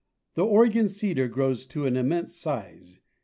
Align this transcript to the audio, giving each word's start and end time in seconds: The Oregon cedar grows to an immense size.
The 0.33 0.43
Oregon 0.43 0.87
cedar 0.87 1.27
grows 1.27 1.67
to 1.67 1.85
an 1.85 1.95
immense 1.95 2.35
size. 2.35 2.97